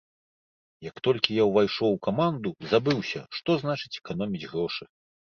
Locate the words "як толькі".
0.85-1.35